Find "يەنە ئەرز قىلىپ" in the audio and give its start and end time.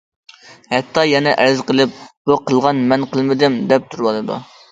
1.09-1.93